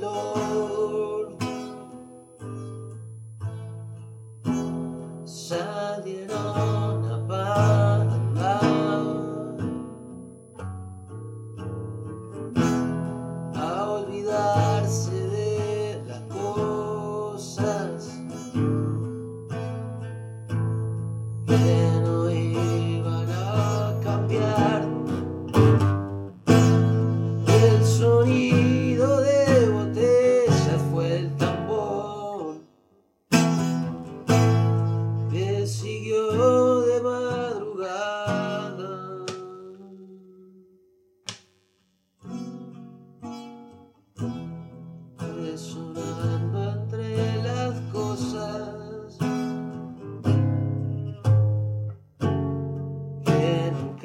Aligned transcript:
dolor 0.00 1.36
salieron 5.24 7.04
a 7.12 7.26
parar, 7.28 8.06
a 13.54 13.90
olvidar. 13.90 14.55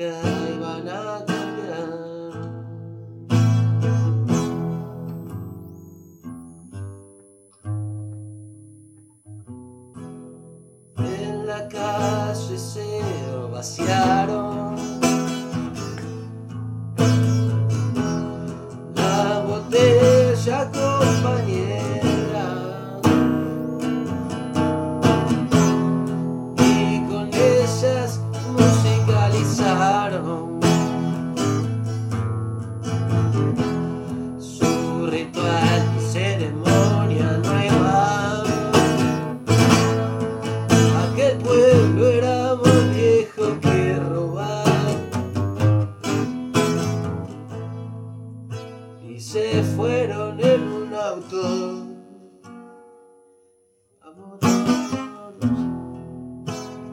cambiar 0.02 0.50
y 0.50 0.58
van 0.60 0.88
a 0.90 1.26
cambiar. 1.26 1.92
En 10.98 11.46
la 11.46 11.68
calle 11.68 12.58
se 12.58 13.02
vacía. 13.52 14.01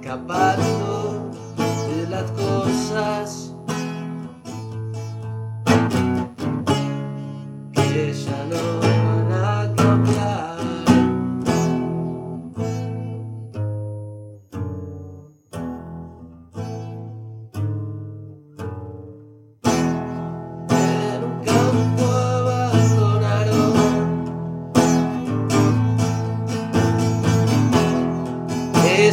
escapando 0.08 1.30
de 1.86 2.08
las 2.08 2.30
cosas 2.30 3.52
que 7.74 8.14
ya 8.14 8.44
no 8.46 8.77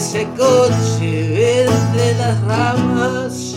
ese 0.06 0.28
coche 0.38 1.30
verde 1.30 2.16
las 2.20 2.40
ramas. 2.44 3.56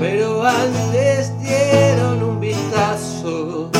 Pero 0.00 0.42
antes 0.42 1.38
dieron 1.40 2.22
un 2.22 2.40
vistazo 2.40 3.70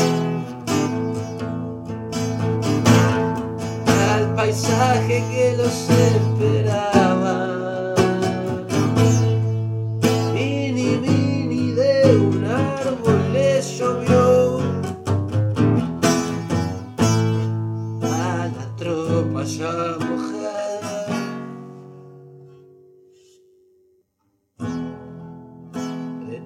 al 4.13 4.35
paisaje 4.35 5.25
que 5.31 5.55
los 5.57 5.89
esperaba. 5.89 6.90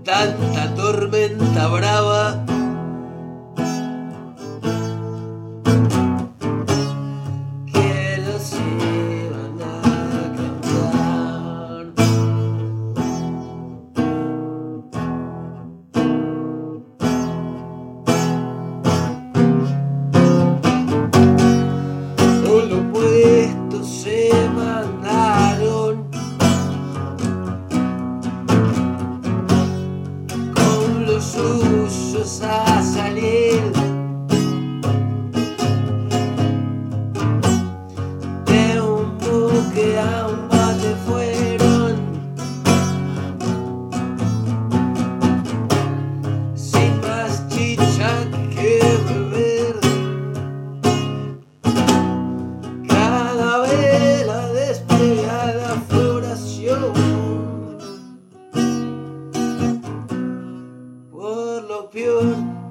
tanta 0.04 0.68
tormenta 0.76 1.68
brava 1.70 2.53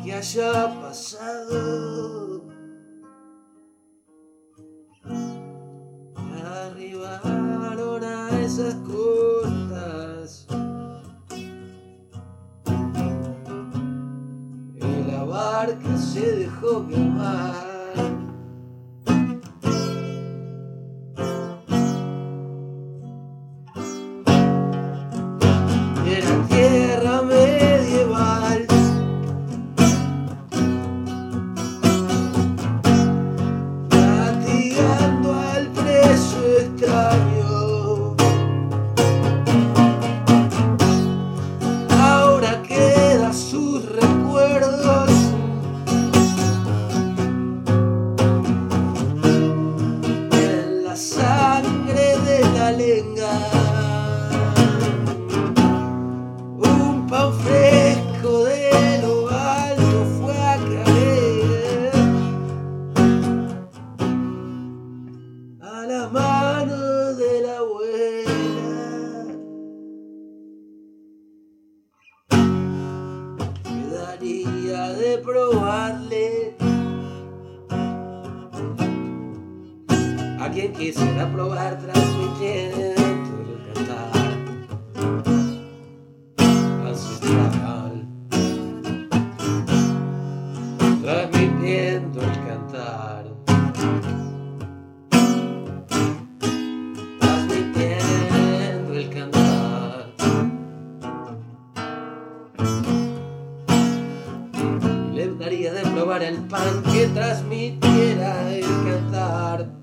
que 0.04 0.14
haya 0.14 0.82
pasado. 0.82 2.44
Para 6.14 6.66
arribaron 6.68 8.04
a 8.04 8.42
esas 8.42 8.76
costas. 8.76 10.46
Y 14.76 15.12
la 15.12 15.24
barca 15.24 15.98
se 15.98 16.36
dejó 16.36 16.86
quemar. 16.88 17.74
Era 26.06 26.48
tierra 26.50 27.22
Alguien 80.40 80.72
quisiera 80.74 81.32
probar 81.32 81.80
tras. 81.80 82.93
pan 106.50 106.84
que 106.92 107.08
transmitiera 107.08 108.52
el 108.52 108.64
cantar. 108.64 109.83